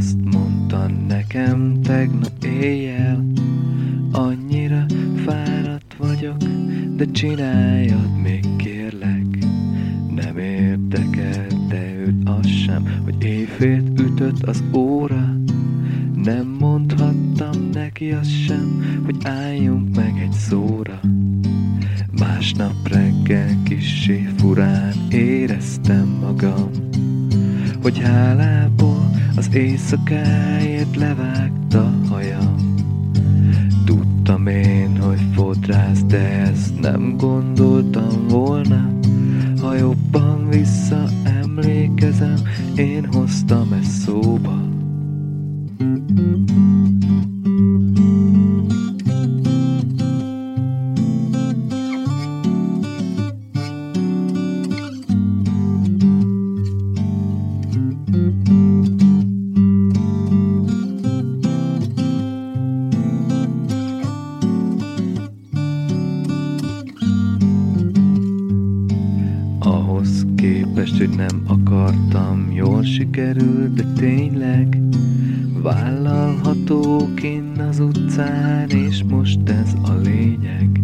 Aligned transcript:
azt 0.00 0.16
mondta 0.32 0.86
nekem 1.08 1.82
tegnap 1.82 2.44
éjjel 2.44 3.24
Annyira 4.12 4.86
fáradt 5.24 5.94
vagyok, 5.98 6.36
de 6.96 7.04
csináljad 7.04 8.20
még 8.22 8.56
kérlek. 8.56 9.26
Nem 10.14 10.38
érdekelte 10.38 11.94
őt 12.06 12.28
az 12.28 12.46
sem, 12.46 13.00
hogy 13.04 13.24
éjfélt 13.24 14.00
ütött 14.00 14.42
az 14.42 14.62
óra. 14.72 15.36
Nem 16.24 16.56
mondhattam 16.58 17.70
neki 17.72 18.10
azt 18.10 18.44
sem, 18.44 19.00
hogy 19.04 19.16
álljunk 19.22 19.96
meg 19.96 20.20
egy 20.22 20.32
szóra. 20.32 21.00
Másnap 22.18 22.88
reggel 22.88 23.62
kissé 23.62 24.28
furán 24.36 24.94
éreztem 25.10 26.18
magam 26.20 26.70
hogy 27.82 27.98
hálából 27.98 28.99
az 29.40 29.54
éjszakáért 29.54 30.96
levágta 30.96 31.92
hajam. 32.08 32.74
Tudtam 33.84 34.46
én, 34.46 35.00
hogy 35.00 35.20
fodrász, 35.34 36.04
de 36.04 36.18
ezt 36.18 36.80
nem 36.80 37.16
gondoltam 37.16 37.99
képest, 70.40 70.98
hogy 70.98 71.08
nem 71.16 71.42
akartam, 71.46 72.52
jól 72.52 72.82
sikerült, 72.82 73.74
de 73.74 73.84
tényleg 73.96 74.78
Vállalható 75.62 77.08
kinn 77.14 77.58
az 77.58 77.80
utcán, 77.80 78.68
és 78.68 79.02
most 79.08 79.48
ez 79.48 79.74
a 79.82 79.92
lényeg. 80.02 80.80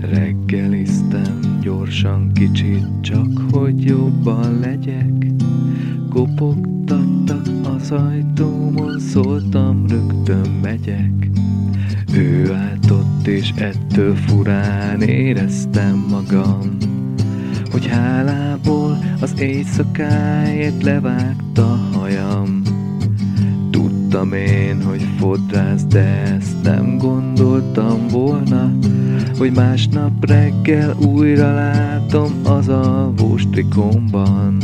Reggeliztem 0.00 1.58
gyorsan 1.60 2.32
kicsit, 2.32 2.86
csak 3.00 3.40
hogy 3.50 3.84
jobban 3.84 4.58
legyek. 4.60 5.26
Kopogtattak 6.10 7.46
az 7.76 7.90
ajtómon, 7.90 8.98
szóltam, 8.98 9.86
rögtön 9.86 10.50
megyek. 10.62 11.28
Ő 12.14 12.52
állt 12.52 12.90
ott, 12.90 13.26
és 13.26 13.50
ettől 13.56 14.14
furán 14.14 15.00
éreztem 15.00 16.06
magam 16.10 16.95
hogy 17.76 17.86
hálából 17.86 18.98
az 19.20 19.40
éjszakáért 19.40 20.82
levágta 20.82 21.78
hajam. 21.92 22.62
Tudtam 23.70 24.32
én, 24.32 24.82
hogy 24.82 25.06
fodrász, 25.18 25.84
de 25.84 26.04
ezt 26.38 26.62
nem 26.62 26.98
gondoltam 26.98 28.08
volna, 28.08 28.72
hogy 29.38 29.52
másnap 29.52 30.24
reggel 30.26 30.96
újra 30.98 31.54
látom 31.54 32.32
az 32.44 32.68
alvós 32.68 33.42
trikomban. 33.50 34.56